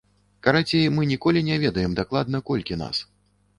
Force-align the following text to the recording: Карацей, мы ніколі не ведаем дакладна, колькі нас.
Карацей, 0.45 0.87
мы 0.95 1.01
ніколі 1.11 1.45
не 1.51 1.59
ведаем 1.65 1.93
дакладна, 2.01 2.43
колькі 2.51 2.83
нас. 2.83 3.07